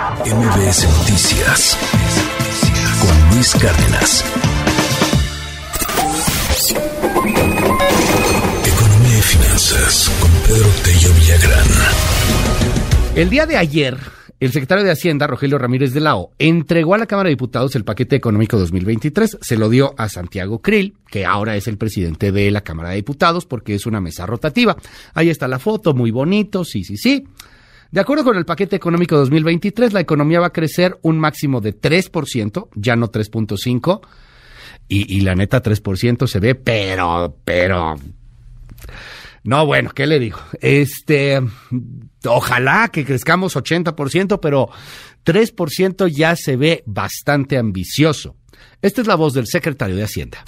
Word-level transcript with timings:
MBS 0.00 0.88
Noticias 0.98 1.76
con 3.02 3.34
Luis 3.34 3.52
Cárdenas. 3.52 4.24
Economía 8.64 9.18
y 9.18 9.22
finanzas 9.22 10.10
con 10.18 10.30
Pedro 10.46 10.68
Tello 10.82 11.12
Villagrán. 11.12 11.66
El 13.14 13.28
día 13.28 13.44
de 13.44 13.58
ayer, 13.58 13.98
el 14.40 14.52
secretario 14.52 14.84
de 14.84 14.90
Hacienda, 14.90 15.26
Rogelio 15.26 15.58
Ramírez 15.58 15.92
de 15.92 16.00
Lao, 16.00 16.30
entregó 16.38 16.94
a 16.94 16.98
la 16.98 17.04
Cámara 17.04 17.26
de 17.26 17.34
Diputados 17.34 17.76
el 17.76 17.84
paquete 17.84 18.16
económico 18.16 18.58
2023. 18.58 19.36
Se 19.42 19.58
lo 19.58 19.68
dio 19.68 19.94
a 19.98 20.08
Santiago 20.08 20.62
Krill, 20.62 20.94
que 21.10 21.26
ahora 21.26 21.56
es 21.56 21.68
el 21.68 21.76
presidente 21.76 22.32
de 22.32 22.50
la 22.50 22.62
Cámara 22.62 22.88
de 22.88 22.96
Diputados, 22.96 23.44
porque 23.44 23.74
es 23.74 23.84
una 23.84 24.00
mesa 24.00 24.24
rotativa. 24.24 24.78
Ahí 25.12 25.28
está 25.28 25.46
la 25.46 25.58
foto, 25.58 25.92
muy 25.92 26.10
bonito, 26.10 26.64
sí, 26.64 26.84
sí, 26.84 26.96
sí. 26.96 27.26
De 27.90 28.00
acuerdo 28.00 28.24
con 28.24 28.36
el 28.36 28.44
paquete 28.44 28.76
económico 28.76 29.16
2023, 29.16 29.92
la 29.92 30.00
economía 30.00 30.40
va 30.40 30.46
a 30.46 30.52
crecer 30.52 30.98
un 31.02 31.18
máximo 31.18 31.60
de 31.60 31.78
3%, 31.78 32.68
ya 32.74 32.96
no 32.96 33.10
3.5%, 33.10 34.00
y, 34.88 35.16
y 35.16 35.20
la 35.20 35.34
neta 35.34 35.62
3% 35.62 36.26
se 36.26 36.40
ve, 36.40 36.54
pero, 36.54 37.36
pero 37.44 37.96
no, 39.42 39.66
bueno, 39.66 39.90
¿qué 39.94 40.06
le 40.06 40.18
digo? 40.18 40.38
Este, 40.60 41.40
ojalá 42.26 42.88
que 42.92 43.04
crezcamos 43.04 43.56
80%, 43.56 44.38
pero 44.40 44.68
3% 45.24 46.08
ya 46.08 46.36
se 46.36 46.56
ve 46.56 46.82
bastante 46.86 47.56
ambicioso. 47.56 48.36
Esta 48.82 49.00
es 49.00 49.06
la 49.06 49.14
voz 49.14 49.32
del 49.32 49.46
secretario 49.46 49.96
de 49.96 50.04
Hacienda. 50.04 50.44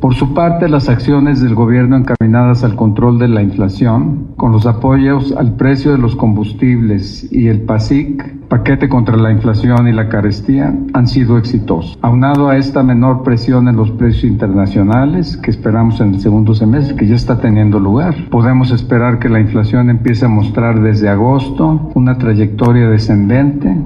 Por 0.00 0.14
su 0.14 0.32
parte, 0.32 0.68
las 0.68 0.88
acciones 0.88 1.40
del 1.40 1.56
gobierno 1.56 1.96
encaminadas 1.96 2.62
al 2.62 2.76
control 2.76 3.18
de 3.18 3.26
la 3.26 3.42
inflación, 3.42 4.28
con 4.36 4.52
los 4.52 4.64
apoyos 4.64 5.32
al 5.32 5.56
precio 5.56 5.90
de 5.90 5.98
los 5.98 6.14
combustibles 6.14 7.26
y 7.32 7.48
el 7.48 7.62
PASIC, 7.62 8.46
paquete 8.46 8.88
contra 8.88 9.16
la 9.16 9.32
inflación 9.32 9.88
y 9.88 9.92
la 9.92 10.08
carestía, 10.08 10.72
han 10.92 11.08
sido 11.08 11.36
exitosos. 11.36 11.98
Aunado 12.00 12.48
a 12.48 12.56
esta 12.56 12.84
menor 12.84 13.24
presión 13.24 13.66
en 13.66 13.74
los 13.74 13.90
precios 13.90 14.22
internacionales, 14.22 15.36
que 15.36 15.50
esperamos 15.50 16.00
en 16.00 16.14
el 16.14 16.20
segundo 16.20 16.54
semestre, 16.54 16.94
que 16.94 17.08
ya 17.08 17.16
está 17.16 17.40
teniendo 17.40 17.80
lugar, 17.80 18.28
podemos 18.30 18.70
esperar 18.70 19.18
que 19.18 19.28
la 19.28 19.40
inflación 19.40 19.90
empiece 19.90 20.26
a 20.26 20.28
mostrar 20.28 20.80
desde 20.80 21.08
agosto 21.08 21.90
una 21.96 22.18
trayectoria 22.18 22.88
descendente. 22.88 23.76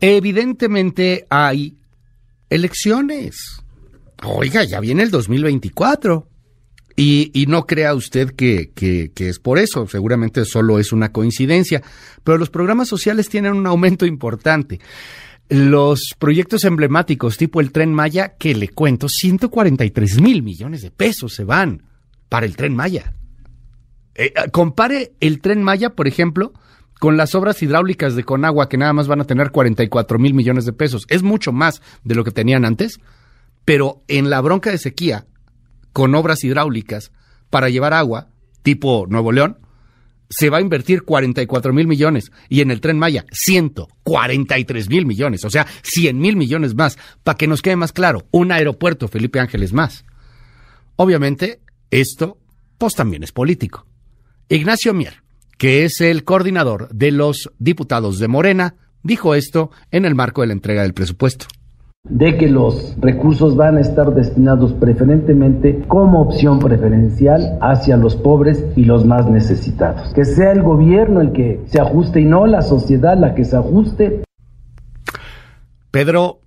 Evidentemente 0.00 1.24
hay 1.30 1.78
elecciones 2.50 3.62
Oiga, 4.24 4.64
ya 4.64 4.80
viene 4.80 5.02
el 5.02 5.10
2024. 5.10 6.26
Y, 6.96 7.30
y 7.32 7.46
no 7.46 7.66
crea 7.66 7.94
usted 7.94 8.32
que, 8.32 8.72
que, 8.74 9.12
que, 9.14 9.30
es 9.30 9.38
por 9.38 9.58
eso, 9.58 9.86
seguramente 9.86 10.44
solo 10.44 10.78
es 10.78 10.92
una 10.92 11.12
coincidencia, 11.12 11.82
pero 12.24 12.36
los 12.36 12.50
programas 12.50 12.88
sociales 12.88 13.28
tienen 13.30 13.54
un 13.54 13.66
aumento 13.66 14.04
importante. 14.04 14.80
Los 15.48 16.14
proyectos 16.18 16.64
emblemáticos 16.64 17.38
tipo 17.38 17.60
el 17.60 17.72
tren 17.72 17.94
Maya, 17.94 18.34
que 18.36 18.54
le 18.54 18.68
cuento, 18.68 19.08
143 19.08 20.20
mil 20.20 20.42
millones 20.42 20.82
de 20.82 20.90
pesos 20.90 21.32
se 21.32 21.44
van 21.44 21.84
para 22.28 22.44
el 22.44 22.54
tren 22.54 22.76
Maya. 22.76 23.14
Eh, 24.14 24.34
compare 24.52 25.14
el 25.20 25.40
tren 25.40 25.62
Maya, 25.62 25.90
por 25.90 26.06
ejemplo, 26.06 26.52
con 26.98 27.16
las 27.16 27.34
obras 27.34 27.62
hidráulicas 27.62 28.14
de 28.14 28.24
Conagua, 28.24 28.68
que 28.68 28.76
nada 28.76 28.92
más 28.92 29.08
van 29.08 29.22
a 29.22 29.26
tener 29.26 29.52
44 29.52 30.18
mil 30.18 30.34
millones 30.34 30.66
de 30.66 30.74
pesos. 30.74 31.06
Es 31.08 31.22
mucho 31.22 31.50
más 31.50 31.80
de 32.04 32.14
lo 32.14 32.24
que 32.24 32.30
tenían 32.30 32.66
antes 32.66 33.00
pero 33.64 34.02
en 34.08 34.30
la 34.30 34.40
bronca 34.40 34.70
de 34.70 34.78
sequía, 34.78 35.26
con 35.92 36.14
obras 36.14 36.44
hidráulicas 36.44 37.12
para 37.50 37.68
llevar 37.68 37.94
agua, 37.94 38.28
tipo 38.62 39.06
Nuevo 39.08 39.32
León, 39.32 39.58
se 40.28 40.48
va 40.48 40.58
a 40.58 40.60
invertir 40.60 41.02
44 41.02 41.72
mil 41.72 41.88
millones 41.88 42.30
y 42.48 42.60
en 42.60 42.70
el 42.70 42.80
tren 42.80 42.98
Maya 42.98 43.26
143 43.32 44.88
mil 44.88 45.04
millones, 45.04 45.44
o 45.44 45.50
sea, 45.50 45.66
100 45.82 46.18
mil 46.18 46.36
millones 46.36 46.74
más, 46.74 46.98
para 47.24 47.36
que 47.36 47.48
nos 47.48 47.62
quede 47.62 47.76
más 47.76 47.92
claro, 47.92 48.26
un 48.30 48.52
aeropuerto 48.52 49.08
Felipe 49.08 49.40
Ángeles 49.40 49.72
más. 49.72 50.04
Obviamente, 50.94 51.60
esto, 51.90 52.38
pues 52.78 52.94
también 52.94 53.24
es 53.24 53.32
político. 53.32 53.86
Ignacio 54.48 54.94
Mier, 54.94 55.22
que 55.58 55.84
es 55.84 56.00
el 56.00 56.22
coordinador 56.24 56.88
de 56.90 57.10
los 57.10 57.50
diputados 57.58 58.18
de 58.20 58.28
Morena, 58.28 58.76
dijo 59.02 59.34
esto 59.34 59.72
en 59.90 60.04
el 60.04 60.14
marco 60.14 60.42
de 60.42 60.48
la 60.48 60.52
entrega 60.52 60.82
del 60.82 60.94
presupuesto 60.94 61.46
de 62.04 62.38
que 62.38 62.48
los 62.48 62.96
recursos 62.98 63.56
van 63.56 63.76
a 63.76 63.80
estar 63.80 64.14
destinados 64.14 64.72
preferentemente 64.72 65.84
como 65.86 66.22
opción 66.22 66.58
preferencial 66.58 67.58
hacia 67.60 67.96
los 67.96 68.16
pobres 68.16 68.64
y 68.74 68.84
los 68.84 69.04
más 69.04 69.28
necesitados. 69.28 70.12
Que 70.14 70.24
sea 70.24 70.52
el 70.52 70.62
gobierno 70.62 71.20
el 71.20 71.32
que 71.32 71.60
se 71.66 71.80
ajuste 71.80 72.20
y 72.20 72.24
no 72.24 72.46
la 72.46 72.62
sociedad 72.62 73.18
la 73.18 73.34
que 73.34 73.44
se 73.44 73.56
ajuste. 73.56 74.22
Pedro, 75.90 76.40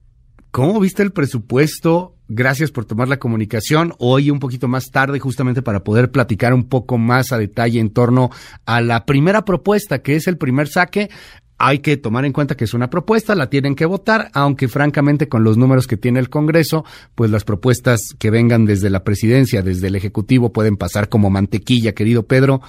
¿cómo 0.49 0.79
viste 0.79 1.03
el 1.03 1.11
presupuesto? 1.11 2.15
Gracias 2.29 2.71
por 2.71 2.85
tomar 2.85 3.07
la 3.07 3.17
comunicación. 3.17 3.93
Hoy 3.99 4.31
un 4.31 4.39
poquito 4.39 4.67
más 4.67 4.89
tarde 4.89 5.19
justamente 5.19 5.61
para 5.61 5.83
poder 5.83 6.09
platicar 6.09 6.53
un 6.53 6.63
poco 6.63 6.97
más 6.97 7.31
a 7.31 7.37
detalle 7.37 7.79
en 7.79 7.91
torno 7.91 8.31
a 8.65 8.81
la 8.81 9.05
primera 9.05 9.45
propuesta, 9.45 9.99
que 9.99 10.15
es 10.15 10.27
el 10.27 10.37
primer 10.37 10.67
saque 10.67 11.09
hay 11.57 11.79
que 11.79 11.97
tomar 11.97 12.25
en 12.25 12.33
cuenta 12.33 12.55
que 12.55 12.65
es 12.65 12.73
una 12.73 12.89
propuesta, 12.89 13.35
la 13.35 13.49
tienen 13.49 13.75
que 13.75 13.85
votar, 13.85 14.27
aunque 14.33 14.67
francamente 14.67 15.27
con 15.27 15.43
los 15.43 15.57
números 15.57 15.87
que 15.87 15.97
tiene 15.97 16.19
el 16.19 16.29
Congreso, 16.29 16.83
pues 17.15 17.31
las 17.31 17.45
propuestas 17.45 18.15
que 18.19 18.31
vengan 18.31 18.65
desde 18.65 18.89
la 18.89 19.03
presidencia, 19.03 19.61
desde 19.61 19.87
el 19.87 19.95
Ejecutivo, 19.95 20.51
pueden 20.51 20.77
pasar 20.77 21.09
como 21.09 21.29
mantequilla, 21.29 21.93
querido 21.93 22.23
Pedro. 22.27 22.61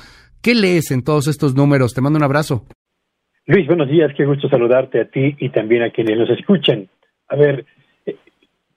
¿Qué 0.43 0.55
lees 0.55 0.91
en 0.91 1.03
todos 1.03 1.27
estos 1.27 1.55
números? 1.55 1.95
Te 1.95 2.01
mando 2.01 2.19
un 2.19 2.25
abrazo. 2.25 2.65
Luis, 3.47 3.67
buenos 3.67 3.89
días, 3.89 4.11
qué 4.17 4.25
gusto 4.25 4.49
saludarte 4.49 5.01
a 5.01 5.05
ti 5.05 5.37
y 5.39 5.51
también 5.51 5.83
a 5.83 5.91
quienes 5.91 6.17
nos 6.17 6.31
escuchan. 6.31 6.89
A 7.29 7.37
ver, 7.37 7.67
eh, 8.07 8.17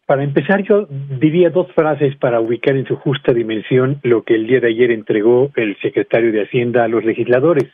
para 0.06 0.24
empezar 0.24 0.62
yo 0.64 0.88
diría 1.20 1.50
dos 1.50 1.72
frases 1.74 2.18
para 2.18 2.42
ubicar 2.42 2.76
en 2.76 2.86
su 2.86 2.98
justa 2.98 3.34
dimensión 3.34 4.00
lo 4.04 4.24
que 4.24 4.36
el 4.36 4.46
día 4.46 4.60
de 4.60 4.68
ayer 4.68 4.92
entregó 4.92 5.52
el 5.56 5.78
secretario 5.82 6.34
de 6.34 6.44
Hacienda 6.44 6.84
a 6.84 6.90
los 6.90 7.06
legisladores. 7.06 7.66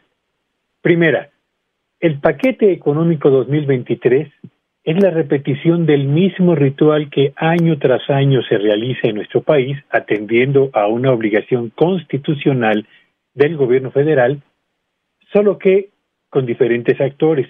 Primera, 0.82 1.30
el 2.04 2.20
paquete 2.20 2.74
económico 2.74 3.30
2023 3.30 4.28
es 4.84 5.02
la 5.02 5.10
repetición 5.10 5.86
del 5.86 6.04
mismo 6.04 6.54
ritual 6.54 7.10
que 7.10 7.32
año 7.38 7.80
tras 7.80 8.10
año 8.10 8.42
se 8.44 8.58
realiza 8.58 9.08
en 9.08 9.16
nuestro 9.16 9.42
país, 9.42 9.78
atendiendo 9.90 10.70
a 10.74 10.88
una 10.88 11.14
obligación 11.14 11.70
constitucional 11.70 12.86
del 13.34 13.56
gobierno 13.56 13.90
federal, 13.92 14.42
solo 15.32 15.58
que 15.58 15.92
con 16.30 16.46
diferentes 16.46 17.00
actores. 17.00 17.48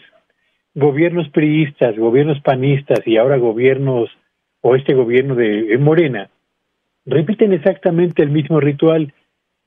Gobiernos 0.75 1.30
priistas, 1.30 1.97
gobiernos 1.97 2.40
panistas 2.41 3.00
y 3.08 3.18
ahora 3.18 3.38
gobiernos 3.38 4.12
o 4.62 4.75
este 4.75 4.94
gobierno 4.94 5.34
de 5.34 5.75
Morena 5.80 6.30
repiten 7.08 7.53
exactamente 7.53 8.22
el 8.22 8.30
mismo 8.30 8.59
ritual, 8.59 9.16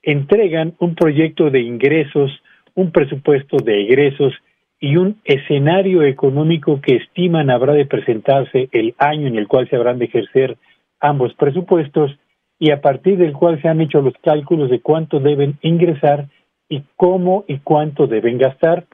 entregan 0.02 0.74
un 0.78 0.94
proyecto 0.94 1.50
de 1.50 1.58
ingresos, 1.58 2.30
un 2.74 2.92
presupuesto 2.92 3.56
de 3.56 3.82
egresos 3.82 4.32
y 4.78 4.96
un 4.96 5.20
escenario 5.24 6.02
económico 6.02 6.80
que 6.80 6.96
estiman 6.96 7.50
habrá 7.50 7.72
de 7.72 7.86
presentarse 7.86 8.68
el 8.72 8.94
año 8.98 9.26
en 9.26 9.36
el 9.36 9.48
cual 9.48 9.68
se 9.68 9.76
habrán 9.76 9.98
de 9.98 10.06
ejercer 10.06 10.56
ambos 11.00 11.34
presupuestos 11.34 12.18
y 12.58 12.70
a 12.70 12.80
partir 12.80 13.18
del 13.18 13.32
cual 13.32 13.60
se 13.60 13.68
han 13.68 13.80
hecho 13.80 14.00
los 14.00 14.14
cálculos 14.22 14.70
de 14.70 14.80
cuánto 14.80 15.20
deben 15.20 15.58
ingresar 15.62 16.28
y 16.68 16.82
cómo 16.96 17.44
y 17.46 17.58
cuánto 17.58 18.06
deben 18.06 18.38
gastar. 18.38 18.86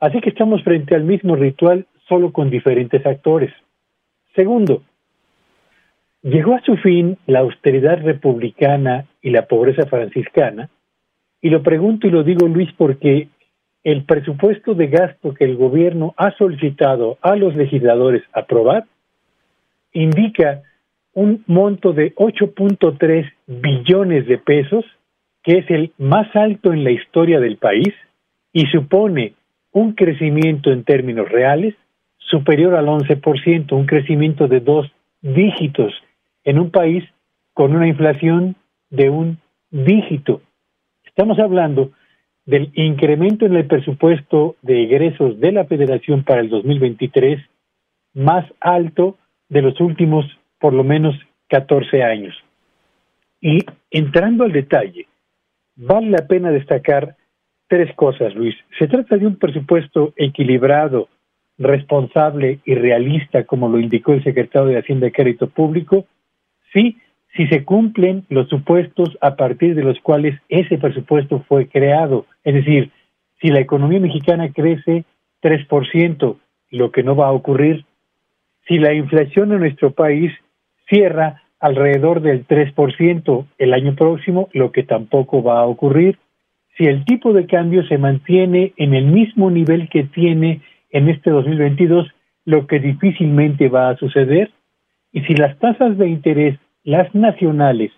Así 0.00 0.20
que 0.20 0.30
estamos 0.30 0.62
frente 0.62 0.94
al 0.94 1.04
mismo 1.04 1.36
ritual, 1.36 1.86
solo 2.08 2.32
con 2.32 2.50
diferentes 2.50 3.04
actores. 3.06 3.52
Segundo, 4.34 4.82
llegó 6.22 6.54
a 6.54 6.62
su 6.62 6.76
fin 6.76 7.16
la 7.26 7.40
austeridad 7.40 8.02
republicana 8.02 9.06
y 9.22 9.30
la 9.30 9.46
pobreza 9.46 9.86
franciscana, 9.86 10.68
y 11.40 11.50
lo 11.50 11.62
pregunto 11.62 12.06
y 12.06 12.10
lo 12.10 12.22
digo 12.22 12.48
Luis 12.48 12.70
porque 12.76 13.28
el 13.84 14.04
presupuesto 14.04 14.74
de 14.74 14.86
gasto 14.88 15.34
que 15.34 15.44
el 15.44 15.56
gobierno 15.56 16.14
ha 16.16 16.32
solicitado 16.32 17.18
a 17.20 17.36
los 17.36 17.54
legisladores 17.54 18.22
aprobar 18.32 18.86
indica 19.92 20.62
un 21.12 21.44
monto 21.46 21.92
de 21.92 22.14
8.3 22.16 23.30
billones 23.46 24.26
de 24.26 24.38
pesos, 24.38 24.84
que 25.42 25.58
es 25.58 25.70
el 25.70 25.92
más 25.98 26.34
alto 26.34 26.72
en 26.72 26.82
la 26.82 26.90
historia 26.90 27.38
del 27.38 27.58
país 27.58 27.94
y 28.52 28.66
supone 28.66 29.34
un 29.70 29.92
crecimiento 29.92 30.72
en 30.72 30.82
términos 30.84 31.28
reales 31.28 31.74
superior 32.18 32.74
al 32.74 32.86
11%, 32.86 33.70
un 33.72 33.86
crecimiento 33.86 34.48
de 34.48 34.60
dos 34.60 34.90
dígitos 35.20 35.92
en 36.44 36.58
un 36.58 36.70
país 36.70 37.04
con 37.52 37.76
una 37.76 37.86
inflación 37.86 38.56
de 38.90 39.10
un 39.10 39.38
dígito. 39.70 40.40
Estamos 41.04 41.38
hablando 41.38 41.90
del 42.46 42.70
incremento 42.74 43.46
en 43.46 43.56
el 43.56 43.66
presupuesto 43.66 44.56
de 44.62 44.84
egresos 44.84 45.40
de 45.40 45.52
la 45.52 45.64
Federación 45.64 46.24
para 46.24 46.40
el 46.40 46.50
2023 46.50 47.40
más 48.14 48.46
alto 48.60 49.16
de 49.48 49.62
los 49.62 49.80
últimos 49.80 50.26
por 50.58 50.72
lo 50.72 50.84
menos 50.84 51.14
14 51.48 52.02
años. 52.02 52.34
Y 53.40 53.60
entrando 53.90 54.44
al 54.44 54.52
detalle, 54.52 55.06
vale 55.76 56.10
la 56.10 56.26
pena 56.26 56.50
destacar 56.50 57.16
tres 57.68 57.94
cosas, 57.94 58.34
Luis. 58.34 58.54
Se 58.78 58.88
trata 58.88 59.16
de 59.16 59.26
un 59.26 59.36
presupuesto 59.36 60.12
equilibrado 60.16 61.08
responsable 61.58 62.60
y 62.64 62.74
realista, 62.74 63.44
como 63.44 63.68
lo 63.68 63.78
indicó 63.78 64.12
el 64.12 64.24
secretario 64.24 64.68
de 64.68 64.78
Hacienda 64.78 65.06
y 65.06 65.12
Crédito 65.12 65.48
Público, 65.48 66.06
sí, 66.72 66.96
si 67.36 67.46
se 67.48 67.64
cumplen 67.64 68.24
los 68.28 68.48
supuestos 68.48 69.16
a 69.20 69.36
partir 69.36 69.74
de 69.74 69.82
los 69.82 69.98
cuales 70.00 70.38
ese 70.48 70.78
presupuesto 70.78 71.44
fue 71.48 71.68
creado. 71.68 72.26
Es 72.44 72.54
decir, 72.54 72.90
si 73.40 73.48
la 73.48 73.60
economía 73.60 74.00
mexicana 74.00 74.52
crece 74.52 75.04
3%, 75.42 76.36
lo 76.70 76.90
que 76.92 77.02
no 77.02 77.16
va 77.16 77.28
a 77.28 77.32
ocurrir, 77.32 77.84
si 78.68 78.78
la 78.78 78.94
inflación 78.94 79.52
en 79.52 79.60
nuestro 79.60 79.92
país 79.92 80.32
cierra 80.88 81.42
alrededor 81.60 82.20
del 82.20 82.46
3% 82.46 83.46
el 83.58 83.74
año 83.74 83.94
próximo, 83.94 84.48
lo 84.52 84.70
que 84.70 84.82
tampoco 84.82 85.42
va 85.42 85.60
a 85.60 85.66
ocurrir, 85.66 86.18
si 86.76 86.84
el 86.84 87.04
tipo 87.04 87.32
de 87.32 87.46
cambio 87.46 87.86
se 87.86 87.98
mantiene 87.98 88.72
en 88.76 88.94
el 88.94 89.06
mismo 89.06 89.50
nivel 89.50 89.88
que 89.88 90.04
tiene 90.04 90.60
en 90.90 91.08
este 91.08 91.30
2022, 91.30 92.08
lo 92.44 92.66
que 92.66 92.80
difícilmente 92.80 93.68
va 93.68 93.90
a 93.90 93.96
suceder, 93.96 94.50
y 95.12 95.22
si 95.22 95.34
las 95.34 95.58
tasas 95.58 95.96
de 95.96 96.08
interés, 96.08 96.58
las 96.84 97.14
nacionales 97.14 97.90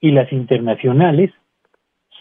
y 0.00 0.12
las 0.12 0.30
internacionales, 0.32 1.30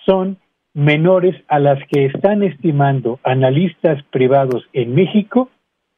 son 0.05 0.37
menores 0.73 1.35
a 1.47 1.59
las 1.59 1.79
que 1.89 2.05
están 2.05 2.43
estimando 2.43 3.19
analistas 3.23 4.01
privados 4.09 4.63
en 4.73 4.95
México 4.95 5.49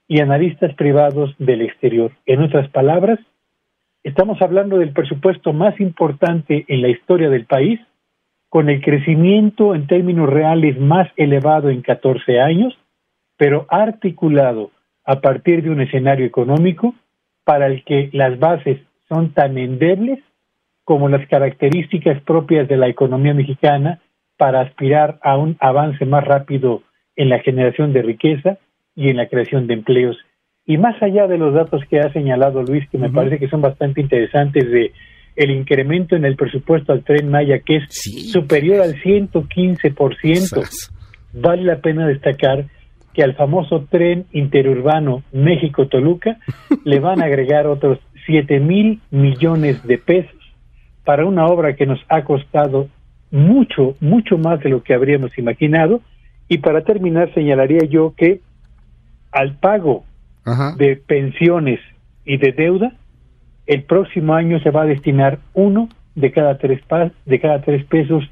y 0.07 0.21
analistas 0.21 0.73
privados 0.75 1.33
del 1.37 1.61
exterior. 1.61 2.11
En 2.25 2.41
otras 2.41 2.69
palabras, 2.69 3.19
estamos 4.03 4.41
hablando 4.41 4.77
del 4.77 4.91
presupuesto 4.91 5.53
más 5.53 5.79
importante 5.79 6.65
en 6.67 6.81
la 6.81 6.89
historia 6.89 7.29
del 7.29 7.45
país, 7.45 7.79
con 8.49 8.69
el 8.69 8.81
crecimiento 8.81 9.75
en 9.75 9.87
términos 9.87 10.29
reales 10.29 10.79
más 10.79 11.07
elevado 11.17 11.69
en 11.69 11.81
14 11.81 12.39
años, 12.39 12.77
pero 13.37 13.65
articulado 13.69 14.71
a 15.03 15.21
partir 15.21 15.63
de 15.63 15.69
un 15.69 15.81
escenario 15.81 16.25
económico 16.25 16.95
para 17.43 17.67
el 17.67 17.83
que 17.83 18.09
las 18.13 18.39
bases 18.39 18.79
son 19.07 19.33
tan 19.33 19.57
endebles 19.57 20.19
como 20.83 21.09
las 21.09 21.27
características 21.27 22.21
propias 22.21 22.67
de 22.67 22.77
la 22.77 22.87
economía 22.87 23.33
mexicana 23.33 23.99
para 24.37 24.61
aspirar 24.61 25.19
a 25.21 25.37
un 25.37 25.57
avance 25.59 26.05
más 26.05 26.23
rápido 26.23 26.83
en 27.15 27.29
la 27.29 27.39
generación 27.39 27.93
de 27.93 28.01
riqueza 28.01 28.57
y 28.95 29.09
en 29.09 29.17
la 29.17 29.27
creación 29.27 29.67
de 29.67 29.73
empleos. 29.73 30.17
Y 30.65 30.77
más 30.77 31.01
allá 31.01 31.27
de 31.27 31.37
los 31.37 31.53
datos 31.53 31.83
que 31.89 31.99
ha 31.99 32.11
señalado 32.11 32.63
Luis, 32.63 32.87
que 32.89 32.97
me 32.97 33.09
parece 33.09 33.37
que 33.37 33.49
son 33.49 33.61
bastante 33.61 34.01
interesantes 34.01 34.69
de 34.69 34.91
el 35.35 35.51
incremento 35.51 36.15
en 36.15 36.25
el 36.25 36.35
presupuesto 36.35 36.93
al 36.93 37.03
tren 37.03 37.29
Maya, 37.29 37.59
que 37.59 37.77
es 37.77 38.31
superior 38.31 38.81
al 38.81 38.95
115%, 38.95 40.89
vale 41.33 41.63
la 41.63 41.77
pena 41.79 42.07
destacar 42.07 42.65
que 43.13 43.23
al 43.23 43.35
famoso 43.35 43.85
tren 43.89 44.25
interurbano 44.31 45.23
México-Toluca 45.31 46.37
le 46.85 46.99
van 46.99 47.21
a 47.21 47.25
agregar 47.25 47.67
otros 47.67 47.99
7 48.25 48.59
mil 48.59 49.01
millones 49.11 49.83
de 49.83 49.97
pesos 49.97 50.35
para 51.03 51.25
una 51.25 51.45
obra 51.45 51.75
que 51.75 51.85
nos 51.85 51.99
ha 52.09 52.23
costado 52.23 52.89
mucho, 53.31 53.95
mucho 53.99 54.37
más 54.37 54.59
de 54.61 54.69
lo 54.69 54.83
que 54.83 54.93
habríamos 54.93 55.37
imaginado. 55.37 56.01
Y 56.47 56.59
para 56.59 56.83
terminar, 56.83 57.33
señalaría 57.33 57.85
yo 57.87 58.13
que 58.15 58.41
al 59.31 59.55
pago 59.57 60.03
de 60.77 60.95
pensiones 60.95 61.79
y 62.23 62.37
de 62.37 62.51
deuda, 62.51 62.93
el 63.65 63.83
próximo 63.83 64.35
año 64.35 64.59
se 64.59 64.69
va 64.69 64.83
a 64.83 64.85
destinar 64.85 65.39
uno 65.53 65.89
de 66.13 66.31
cada 66.31 66.57
tres, 66.57 66.81
de 67.25 67.39
cada 67.39 67.61
tres 67.61 67.83
pesos 67.85 68.23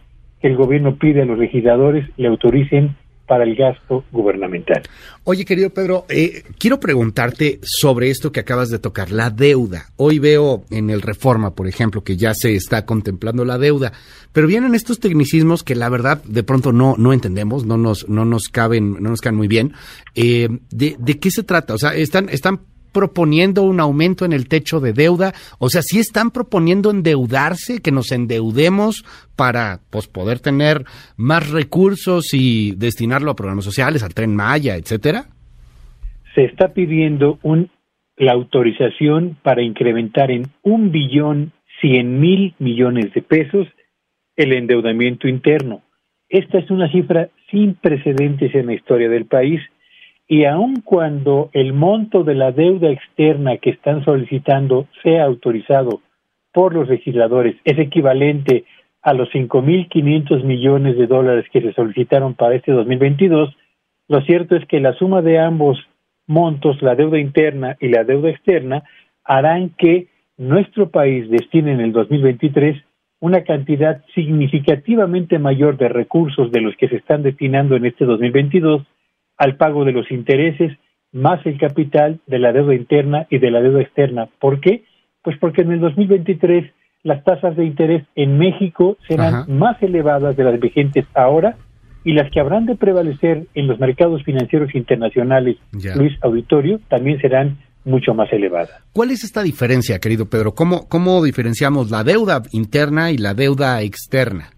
que 0.42 0.48
el 0.48 0.56
gobierno 0.56 0.96
pide 0.96 1.24
a 1.24 1.25
los 1.25 1.39
legisladores 1.39 2.07
le 2.18 2.28
autoricen 2.28 2.96
para 3.25 3.44
el 3.44 3.56
gasto 3.56 4.04
gubernamental. 4.12 4.84
Oye, 5.24 5.46
querido 5.46 5.70
Pedro, 5.70 6.06
eh, 6.10 6.44
quiero 6.60 6.80
preguntarte 6.80 7.60
sobre 7.64 8.10
esto 8.10 8.31
que 8.31 8.42
acabas 8.42 8.70
de 8.70 8.80
tocar, 8.80 9.12
la 9.12 9.30
deuda. 9.30 9.86
Hoy 9.96 10.20
veo 10.20 10.66
en 10.70 10.90
el 10.90 11.02
Reforma, 11.02 11.56
por 11.56 11.68
ejemplo, 11.68 12.04
que 12.04 12.18
ya 12.18 12.34
se 12.34 12.56
está 12.56 12.86
contemplando 12.86 13.46
la 13.46 13.58
deuda, 13.58 13.94
pero 14.34 14.48
vienen 14.48 14.75
estos 14.75 15.00
tecnicismos 15.00 15.64
que 15.64 15.75
la 15.75 15.90
verdad 15.90 16.22
de 16.24 16.44
pronto 16.44 16.74
no, 16.74 16.96
no 16.98 17.14
entendemos, 17.14 17.66
no 17.66 17.78
nos, 17.78 18.10
no 18.10 18.25
nos 18.25 18.50
caben, 18.50 19.02
no 19.02 19.10
nos 19.12 19.22
caen 19.22 19.36
muy 19.36 19.48
bien. 19.48 19.74
Eh, 20.16 20.50
de, 20.72 20.96
¿De 21.00 21.20
qué 21.20 21.31
se 21.31 21.44
trata? 21.44 21.74
O 21.74 21.78
sea, 21.78 21.96
están, 21.96 22.28
están 22.30 22.62
proponiendo 22.94 23.63
un 23.63 23.80
aumento 23.80 24.24
en 24.24 24.31
el 24.31 24.48
techo 24.48 24.80
de 24.80 24.94
deuda? 24.94 25.34
O 25.60 25.69
sea, 25.69 25.81
si 25.81 26.00
están 26.00 26.31
proponiendo 26.31 26.92
endeudarse, 26.92 27.81
que 27.81 27.92
nos 27.92 28.12
endeudemos 28.12 29.04
para 29.36 29.80
pues, 29.90 30.07
poder 30.07 30.40
tener 30.40 30.86
más 31.18 31.50
recursos 31.50 32.34
y 32.34 32.75
destinarlo 32.75 33.31
a 33.31 33.36
programas 33.36 33.66
sociales, 33.66 34.04
al 34.04 34.13
tren 34.13 34.36
Maya, 34.36 34.75
etcétera? 34.75 35.25
Se 36.36 36.45
está 36.45 36.74
pidiendo 36.74 37.40
un, 37.44 37.69
la 38.16 38.31
autorización 38.34 39.38
para 39.44 39.62
incrementar 39.62 40.31
en 40.31 40.48
un 40.62 40.92
billón 40.92 41.51
cien 41.81 42.19
mil 42.19 42.56
millones 42.60 43.13
de 43.13 43.22
pesos 43.22 43.68
el 44.36 44.54
endeudamiento 44.54 45.28
interno. 45.28 45.81
Esta 46.30 46.57
es 46.57 46.72
una 46.72 46.92
cifra 46.92 47.30
sin 47.51 47.75
precedentes 47.75 48.56
en 48.56 48.68
la 48.68 48.74
historia 48.74 49.10
del 49.10 49.25
país 49.25 49.62
y 50.33 50.45
aun 50.45 50.81
cuando 50.81 51.51
el 51.53 51.74
monto 51.74 52.24
de 52.24 52.33
la 52.33 52.51
deuda 52.51 52.89
externa 52.89 53.57
que 53.57 53.69
están 53.69 54.03
solicitando 54.03 54.88
sea 55.03 55.25
autorizado 55.25 56.01
por 56.51 56.74
los 56.74 56.89
legisladores 56.89 57.56
es 57.65 57.77
equivalente 57.77 58.65
a 59.03 59.13
los 59.13 59.30
5.500 59.30 60.44
millones 60.44 60.97
de 60.97 61.06
dólares 61.06 61.45
que 61.53 61.62
se 61.62 61.71
solicitaron 61.74 62.33
para 62.33 62.56
este 62.56 62.71
2022, 62.71 63.56
lo 64.07 64.21
cierto 64.21 64.56
es 64.56 64.65
que 64.65 64.80
la 64.80 64.94
suma 64.94 65.21
de 65.21 65.38
ambos 65.38 65.77
montos, 66.25 66.81
la 66.81 66.95
deuda 66.95 67.19
interna 67.19 67.77
y 67.79 67.89
la 67.89 68.03
deuda 68.03 68.31
externa, 68.31 68.81
harán 69.24 69.69
que 69.77 70.07
nuestro 70.38 70.89
país 70.89 71.29
destine 71.29 71.74
en 71.74 71.79
el 71.79 71.91
2023 71.91 72.83
una 73.19 73.44
cantidad 73.44 74.01
significativamente 74.15 75.38
mayor 75.38 75.77
de 75.77 75.89
recursos 75.89 76.51
de 76.51 76.62
los 76.62 76.75
que 76.77 76.88
se 76.88 76.95
están 76.95 77.21
destinando 77.21 77.75
en 77.75 77.86
este 77.86 78.06
2022 78.06 78.81
al 79.38 79.57
pago 79.57 79.85
de 79.85 79.91
los 79.91 80.09
intereses 80.12 80.71
más 81.12 81.45
el 81.45 81.57
capital 81.59 82.19
de 82.27 82.39
la 82.39 82.51
deuda 82.51 82.74
interna 82.74 83.27
y 83.30 83.38
de 83.38 83.51
la 83.51 83.62
deuda 83.62 83.81
externa. 83.81 84.27
¿Por 84.39 84.59
qué? 84.59 84.83
Pues 85.21 85.38
porque 85.39 85.62
en 85.62 85.71
el 85.71 85.80
2023 85.80 86.71
las 87.03 87.24
tasas 87.24 87.56
de 87.56 87.65
interés 87.65 88.03
en 88.15 88.38
México 88.38 88.97
serán 89.07 89.45
más 89.47 89.81
elevadas 89.83 90.35
de 90.35 90.44
las 90.44 90.59
vigentes 90.59 91.06
ahora 91.13 91.56
y 92.03 92.13
las 92.13 92.31
que 92.31 92.39
habrán 92.39 92.65
de 92.65 92.75
prevalecer 92.75 93.45
en 93.53 93.68
los 93.68 93.80
mercados 93.80 94.24
financieros 94.24 94.74
internacionales, 94.75 95.57
Luis 95.95 96.13
Auditorio, 96.21 96.79
también 96.89 97.19
serán 97.21 97.57
mucho 97.86 98.13
más 98.13 98.31
elevadas. 98.31 98.72
¿Cuál 98.93 99.12
es 99.12 99.24
esta 99.24 99.43
diferencia, 99.43 100.00
querido 100.00 100.29
Pedro? 100.29 100.53
¿Cómo, 100.53 100.88
cómo 100.88 101.24
diferenciamos 101.24 101.91
la 101.91 102.03
deuda 102.03 102.41
interna 102.51 103.12
y 103.12 103.17
la 103.17 103.34
deuda 103.34 103.81
externa? 103.81 104.50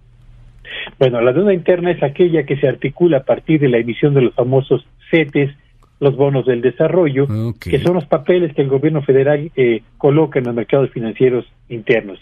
Bueno, 0.99 1.21
la 1.21 1.33
deuda 1.33 1.53
interna 1.53 1.91
es 1.91 2.01
aquella 2.03 2.43
que 2.43 2.57
se 2.57 2.67
articula 2.67 3.17
a 3.17 3.23
partir 3.23 3.59
de 3.59 3.69
la 3.69 3.77
emisión 3.77 4.13
de 4.13 4.21
los 4.21 4.33
famosos 4.33 4.85
CETES, 5.09 5.51
los 5.99 6.15
bonos 6.15 6.45
del 6.45 6.61
desarrollo, 6.61 7.27
que 7.59 7.79
son 7.79 7.93
los 7.93 8.05
papeles 8.05 8.53
que 8.53 8.61
el 8.61 8.67
gobierno 8.67 9.01
federal 9.01 9.51
eh, 9.55 9.81
coloca 9.97 10.39
en 10.39 10.45
los 10.45 10.55
mercados 10.55 10.89
financieros 10.91 11.45
internos. 11.69 12.19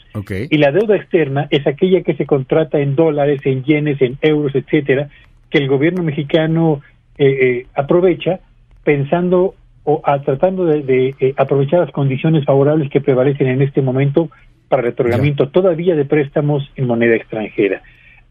Y 0.49 0.57
la 0.57 0.71
deuda 0.71 0.95
externa 0.95 1.47
es 1.49 1.65
aquella 1.65 2.01
que 2.01 2.15
se 2.15 2.25
contrata 2.25 2.79
en 2.79 2.95
dólares, 2.95 3.41
en 3.45 3.63
yenes, 3.63 4.01
en 4.01 4.17
euros, 4.21 4.53
etcétera, 4.53 5.09
que 5.49 5.57
el 5.57 5.67
gobierno 5.67 6.03
mexicano 6.03 6.81
eh, 7.17 7.25
eh, 7.27 7.65
aprovecha 7.73 8.39
pensando 8.83 9.55
o 9.85 10.01
tratando 10.23 10.65
de, 10.65 11.35
aprovechar 11.35 11.81
las 11.81 11.91
condiciones 11.91 12.45
favorables 12.45 12.89
que 12.89 13.01
prevalecen 13.01 13.47
en 13.47 13.61
este 13.61 13.81
momento 13.81 14.29
para 14.69 14.83
el 14.83 14.89
otorgamiento 14.89 15.49
todavía 15.49 15.95
de 15.95 16.05
préstamos 16.05 16.63
en 16.75 16.87
moneda 16.87 17.15
extranjera. 17.15 17.81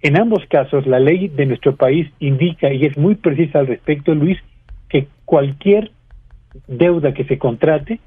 En 0.02 0.20
ambos 0.20 0.44
casos, 0.48 0.86
la 0.86 0.98
ley 0.98 1.28
de 1.28 1.46
nuestro 1.46 1.76
país 1.76 2.10
indica, 2.18 2.72
y 2.72 2.84
es 2.84 2.98
muy 2.98 3.14
precisa 3.14 3.60
al 3.60 3.68
respecto, 3.68 4.14
Luis, 4.14 4.38
que 4.88 5.06
cualquier 5.24 5.92
deuda 6.66 7.14
que 7.14 7.24
se 7.24 7.38
contrate 7.38 8.00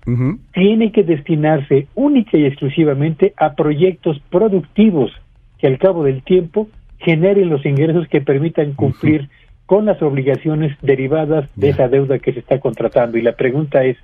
tiene 0.54 0.92
que 0.92 1.04
destinarse 1.04 1.88
única 1.96 2.38
y 2.38 2.46
exclusivamente 2.46 3.34
a 3.38 3.56
proyectos 3.56 4.22
productivos 4.30 5.12
que 5.58 5.68
al 5.68 5.80
cabo 5.80 6.04
del 6.04 6.22
tiempo 6.22 6.68
generen 7.00 7.50
los 7.50 7.66
ingresos 7.66 8.08
que 8.08 8.22
permitan 8.22 8.74
cumplir 8.74 9.30
con 9.66 9.86
las 9.86 10.02
obligaciones 10.02 10.78
derivadas 10.82 11.50
de 11.56 11.70
esa 11.70 11.88
deuda 11.88 12.20
que 12.20 12.34
se 12.34 12.40
está 12.40 12.60
contratando. 12.60 13.18
Y 13.18 13.22
la 13.22 13.36
pregunta 13.36 13.84
es, 13.84 13.98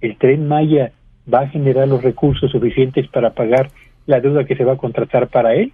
¿el 0.00 0.16
tren 0.16 0.46
Maya 0.46 0.92
va 1.32 1.40
a 1.40 1.48
generar 1.48 1.88
los 1.88 2.02
recursos 2.02 2.50
suficientes 2.50 3.08
para 3.08 3.30
pagar 3.30 3.70
la 4.06 4.20
deuda 4.20 4.44
que 4.44 4.56
se 4.56 4.64
va 4.64 4.74
a 4.74 4.78
contratar 4.78 5.28
para 5.28 5.54
él? 5.54 5.72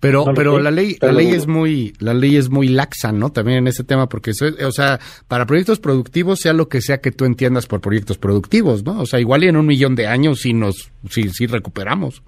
Pero, 0.00 0.24
pero 0.34 0.58
la 0.58 0.70
ley, 0.70 0.96
la 1.00 1.12
ley 1.12 1.28
es 1.28 1.46
muy, 1.46 1.92
la 1.98 2.14
ley 2.14 2.36
es 2.36 2.48
muy 2.48 2.68
laxa, 2.68 3.12
¿no? 3.12 3.30
También 3.30 3.58
en 3.58 3.66
ese 3.66 3.84
tema, 3.84 4.08
porque, 4.08 4.30
o 4.30 4.72
sea, 4.72 4.98
para 5.28 5.44
proyectos 5.44 5.78
productivos, 5.78 6.40
sea 6.40 6.54
lo 6.54 6.68
que 6.68 6.80
sea 6.80 7.02
que 7.02 7.12
tú 7.12 7.26
entiendas 7.26 7.66
por 7.66 7.82
proyectos 7.82 8.16
productivos, 8.16 8.82
¿no? 8.82 9.00
O 9.00 9.06
sea, 9.06 9.20
igual 9.20 9.44
y 9.44 9.48
en 9.48 9.58
un 9.58 9.66
millón 9.66 9.94
de 9.96 10.06
años 10.06 10.40
si 10.40 10.54
nos, 10.54 10.90
si, 11.10 11.28
si 11.28 11.46
recuperamos. 11.46 12.22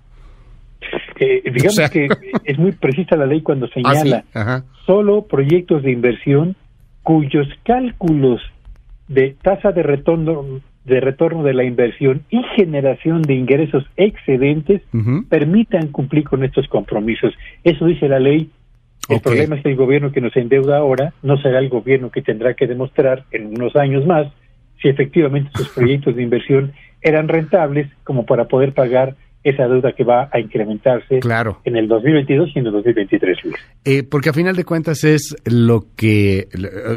Eh, 1.19 1.43
digamos 1.51 1.91
que 1.91 2.09
es 2.45 2.59
muy 2.59 2.73
precisa 2.73 3.17
la 3.17 3.27
ley 3.27 3.41
cuando 3.41 3.67
señala 3.69 4.25
solo 4.85 5.27
proyectos 5.27 5.83
de 5.83 5.93
inversión 5.93 6.57
cuyos 7.03 7.47
cálculos 7.65 8.41
de 9.09 9.37
tasa 9.43 9.73
de 9.73 9.83
retorno 9.83 10.61
de 10.85 11.01
retorno 11.01 11.43
de 11.45 11.55
la 11.55 11.65
inversión 11.65 12.23
y 12.31 12.43
generación 12.57 13.23
de 13.23 13.35
ingresos 13.35 13.85
excedentes 13.97 14.83
permitan 15.29 15.89
cumplir 15.89 16.25
con 16.25 16.45
estos 16.45 16.67
compromisos. 16.69 17.33
Eso 17.63 17.87
dice 17.87 18.09
la 18.09 18.19
ley. 18.19 18.51
El 19.09 19.21
problema 19.21 19.57
es 19.57 19.63
que 19.63 19.71
el 19.71 19.77
gobierno 19.77 20.13
que 20.13 20.21
nos 20.21 20.37
endeuda 20.37 20.79
ahora 20.79 21.13
no 21.23 21.37
será 21.39 21.59
el 21.59 21.69
gobierno 21.69 22.11
que 22.11 22.23
tendrá 22.23 22.55
que 22.55 22.67
demostrar 22.67 23.25
en 23.33 23.47
unos 23.49 23.75
años 23.77 24.07
más 24.07 24.29
si 24.81 24.89
efectivamente 24.89 25.51
sus 25.55 25.69
proyectos 25.75 26.17
de 26.17 26.23
inversión 26.23 26.73
eran 27.01 27.29
rentables 27.29 27.89
como 28.05 28.27
para 28.27 28.47
poder 28.47 28.73
pagar 28.73 29.17
esa 29.45 29.67
deuda 29.67 29.93
que 29.93 30.05
va 30.05 30.29
a 30.33 30.39
incrementarse 30.39 31.19
claro. 31.19 31.61
en 31.65 31.77
el 31.77 31.89
2022 31.89 32.51
y 32.55 32.59
en 32.61 32.67
el 32.67 32.73
2023, 32.73 33.39
Eh, 33.85 34.03
porque 34.05 34.31
a 34.31 34.33
final 34.33 34.55
de 34.55 34.65
cuentas 34.65 35.03
es 35.05 35.35
lo 35.45 35.87
que 35.97 36.49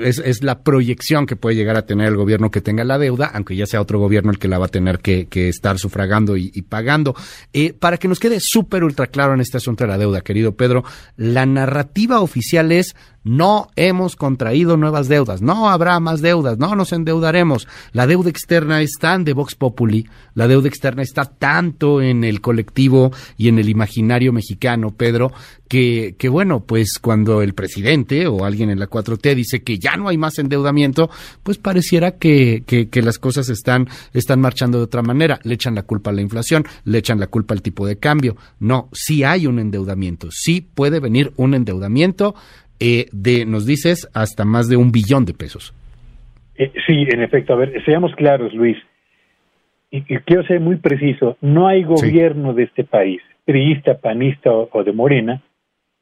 es, 0.04 0.20
es, 0.20 0.44
la 0.44 0.64
proyección 0.64 1.26
que 1.26 1.36
puede 1.36 1.56
llegar 1.56 1.76
a 1.76 1.86
tener 1.86 2.08
el 2.08 2.16
gobierno 2.16 2.52
que 2.52 2.62
tenga 2.62 2.84
la 2.84 3.00
deuda, 3.00 3.32
aunque 3.34 3.56
ya 3.56 3.66
sea 3.66 3.82
otro 3.82 4.00
gobierno 4.00 4.32
el 4.32 4.38
que 4.38 4.48
la 4.48 4.60
va 4.60 4.66
a 4.66 4.70
tener 4.70 5.00
que, 5.00 5.28
que 5.28 5.50
estar 5.50 5.80
sufragando 5.80 6.38
y, 6.38 6.52
y 6.54 6.62
pagando. 6.64 7.16
Eh, 7.54 7.74
para 7.74 7.98
que 7.98 8.08
nos 8.08 8.20
quede 8.20 8.40
súper 8.40 8.84
ultra 8.84 9.08
claro 9.08 9.34
en 9.34 9.42
este 9.42 9.58
asunto 9.58 9.84
de 9.84 9.90
la 9.90 9.98
deuda, 9.98 10.22
querido 10.22 10.56
Pedro, 10.56 10.84
la 11.18 11.46
narrativa 11.46 12.20
oficial 12.20 12.72
es 12.72 12.96
no 13.26 13.70
hemos 13.76 14.16
contraído 14.16 14.78
nuevas 14.78 15.10
deudas, 15.10 15.42
no 15.42 15.70
habrá 15.70 16.00
más 16.00 16.22
deudas, 16.22 16.58
no 16.58 16.76
nos 16.76 16.94
endeudaremos. 16.94 17.68
La 17.92 18.08
deuda 18.08 18.30
externa 18.30 18.82
es 18.82 18.92
tan 19.00 19.26
de 19.26 19.34
Vox 19.34 19.56
Populi, 19.56 20.08
la 20.36 20.48
deuda 20.48 20.70
externa 20.70 21.02
está 21.02 21.26
tanto 21.26 22.02
en 22.02 22.24
el 22.24 22.40
colectivo 22.40 23.12
y 23.36 23.50
en 23.50 23.60
el 23.60 23.68
imaginario 23.68 24.32
mexicano, 24.32 24.92
Pedro, 24.92 25.34
que, 25.68 26.16
que 26.18 26.30
bueno, 26.30 26.62
pues 26.62 27.00
cuando 27.00 27.42
el 27.42 27.54
presidente 27.54 28.28
o 28.28 28.46
alguien 28.46 28.70
en 28.70 28.80
la 28.80 28.90
4T 28.90 29.34
dice 29.34 29.64
que 29.64 29.80
ya 29.80 29.98
no 29.98 30.08
hay 30.08 30.18
más 30.18 30.38
endeudamiento, 30.38 31.10
pues 31.42 31.58
pareciera 31.58 32.12
que, 32.12 32.64
que, 32.66 32.90
que 32.90 33.02
las 33.02 33.18
cosas 33.18 33.50
están, 33.50 33.88
están 34.14 34.40
marchando 34.40 34.78
de 34.78 34.84
otra 34.84 35.02
manera. 35.02 35.40
Le 35.44 35.56
echan 35.56 35.76
la 35.76 35.84
culpa 35.84 36.12
a 36.12 36.14
la 36.14 36.22
inflación, 36.22 36.66
le 36.84 37.00
echan 37.00 37.20
la 37.20 37.28
culpa 37.28 37.54
al 37.54 37.62
tipo 37.62 37.88
de 37.88 37.98
cambio. 37.98 38.36
No, 38.60 38.90
sí 38.94 39.24
hay 39.24 39.48
un 39.48 39.60
endeudamiento, 39.60 40.30
sí 40.32 40.62
puede 40.62 41.00
venir 41.00 41.34
un 41.38 41.56
endeudamiento 41.56 42.36
eh, 42.80 43.06
de, 43.12 43.46
nos 43.46 43.66
dices, 43.66 44.10
hasta 44.14 44.46
más 44.46 44.68
de 44.68 44.78
un 44.78 44.92
billón 44.92 45.26
de 45.26 45.34
pesos. 45.34 45.74
Eh, 46.56 46.72
sí, 46.88 47.06
en 47.10 47.22
efecto. 47.22 47.54
A 47.54 47.58
ver, 47.58 47.84
seamos 47.86 48.14
claros, 48.16 48.54
Luis. 48.54 48.78
Y, 49.92 49.98
y 50.14 50.18
quiero 50.20 50.44
ser 50.44 50.60
muy 50.60 50.78
preciso. 50.78 51.38
No 51.42 51.68
hay 51.68 51.84
gobierno 51.84 52.52
sí. 52.52 52.58
de 52.58 52.64
este 52.64 52.84
país, 52.84 53.22
priista, 53.46 53.98
panista 53.98 54.52
o, 54.52 54.70
o 54.72 54.84
de 54.84 54.92
Morena, 54.92 55.42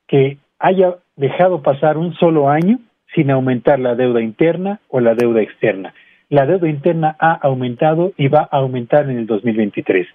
que 0.07 0.37
haya 0.59 0.95
dejado 1.15 1.61
pasar 1.61 1.97
un 1.97 2.13
solo 2.15 2.49
año 2.49 2.79
sin 3.13 3.29
aumentar 3.31 3.79
la 3.79 3.95
deuda 3.95 4.21
interna 4.21 4.79
o 4.89 4.99
la 4.99 5.15
deuda 5.15 5.41
externa. 5.41 5.93
La 6.29 6.45
deuda 6.45 6.67
interna 6.69 7.15
ha 7.19 7.33
aumentado 7.33 8.13
y 8.17 8.27
va 8.27 8.47
a 8.51 8.57
aumentar 8.57 9.09
en 9.09 9.17
el 9.17 9.27
2023. 9.27 10.07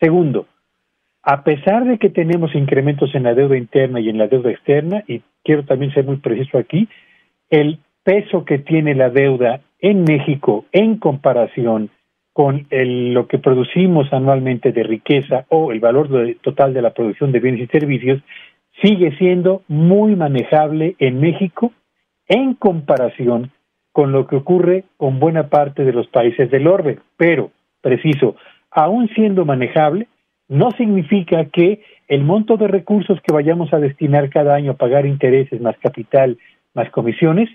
Segundo, 0.00 0.46
a 1.22 1.44
pesar 1.44 1.84
de 1.84 1.98
que 1.98 2.10
tenemos 2.10 2.54
incrementos 2.54 3.14
en 3.14 3.22
la 3.22 3.34
deuda 3.34 3.56
interna 3.56 4.00
y 4.00 4.08
en 4.08 4.18
la 4.18 4.26
deuda 4.26 4.50
externa, 4.50 5.04
y 5.06 5.22
quiero 5.44 5.64
también 5.64 5.92
ser 5.92 6.04
muy 6.04 6.16
preciso 6.16 6.58
aquí, 6.58 6.88
el 7.50 7.78
peso 8.02 8.44
que 8.44 8.58
tiene 8.58 8.94
la 8.94 9.10
deuda 9.10 9.60
en 9.80 10.04
México 10.04 10.64
en 10.72 10.96
comparación 10.96 11.90
con 12.32 12.66
lo 12.70 13.26
que 13.26 13.38
producimos 13.38 14.10
anualmente 14.12 14.72
de 14.72 14.82
riqueza 14.84 15.44
o 15.48 15.70
el 15.70 15.80
valor 15.80 16.08
total 16.40 16.72
de 16.72 16.82
la 16.82 16.94
producción 16.94 17.30
de 17.30 17.40
bienes 17.40 17.60
y 17.60 17.66
servicios 17.66 18.22
sigue 18.80 19.14
siendo 19.18 19.62
muy 19.68 20.16
manejable 20.16 20.96
en 20.98 21.20
México 21.20 21.72
en 22.26 22.54
comparación 22.54 23.50
con 23.92 24.12
lo 24.12 24.26
que 24.26 24.36
ocurre 24.36 24.84
con 24.96 25.18
buena 25.18 25.48
parte 25.48 25.84
de 25.84 25.92
los 25.92 26.08
países 26.08 26.50
del 26.50 26.66
orbe. 26.66 26.98
Pero, 27.18 27.50
preciso, 27.82 28.36
aún 28.70 29.08
siendo 29.14 29.44
manejable, 29.44 30.08
no 30.48 30.70
significa 30.72 31.44
que 31.46 31.82
el 32.12 32.24
monto 32.24 32.58
de 32.58 32.68
recursos 32.68 33.18
que 33.22 33.32
vayamos 33.32 33.72
a 33.72 33.78
destinar 33.78 34.28
cada 34.28 34.54
año 34.54 34.72
a 34.72 34.76
pagar 34.76 35.06
intereses 35.06 35.58
más 35.62 35.76
capital 35.78 36.36
más 36.74 36.90
comisiones 36.90 37.48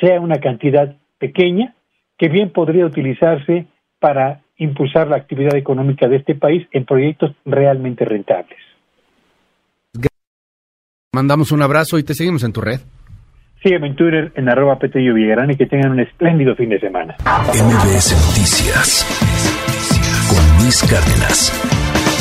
sea 0.00 0.20
una 0.20 0.40
cantidad 0.40 0.96
pequeña 1.18 1.76
que 2.18 2.28
bien 2.28 2.50
podría 2.50 2.84
utilizarse 2.84 3.66
para 4.00 4.40
impulsar 4.56 5.06
la 5.06 5.18
actividad 5.18 5.54
económica 5.54 6.08
de 6.08 6.16
este 6.16 6.34
país 6.34 6.66
en 6.72 6.84
proyectos 6.84 7.30
realmente 7.44 8.04
rentables. 8.04 8.58
Mandamos 11.14 11.52
un 11.52 11.62
abrazo 11.62 11.96
y 11.96 12.02
te 12.02 12.14
seguimos 12.14 12.42
en 12.42 12.52
tu 12.52 12.60
red. 12.60 12.80
Sígueme 13.62 13.86
en 13.86 13.94
Twitter 13.94 14.32
en 14.34 14.48
arroba 14.48 14.80
Petello 14.80 15.14
Villagrán 15.14 15.52
y 15.52 15.56
que 15.56 15.66
tengan 15.66 15.92
un 15.92 16.00
espléndido 16.00 16.56
fin 16.56 16.70
de 16.70 16.80
semana. 16.80 17.14
MBS 17.20 18.10
Noticias 18.26 19.06
con 20.28 20.64
Luis 20.64 20.82
Cárdenas. 20.90 22.11